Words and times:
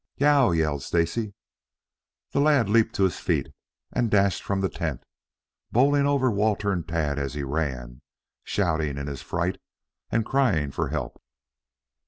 "Y 0.19 0.25
e 0.25 0.29
o 0.31 0.41
w!" 0.47 0.59
yelled 0.59 0.81
Stacy. 0.81 1.35
The 2.31 2.39
lad 2.41 2.67
leaped 2.67 2.95
to 2.95 3.03
his 3.03 3.19
feet 3.19 3.53
and 3.93 4.09
dashed 4.09 4.41
from 4.41 4.61
the 4.61 4.67
tent, 4.67 5.03
bowling 5.71 6.07
over 6.07 6.31
Walter 6.31 6.71
and 6.71 6.87
Tad 6.87 7.19
as 7.19 7.35
he 7.35 7.43
ran, 7.43 8.01
shouting 8.43 8.97
in 8.97 9.05
his 9.05 9.21
fright 9.21 9.61
and 10.09 10.25
crying 10.25 10.71
for 10.71 10.87
help. 10.87 11.21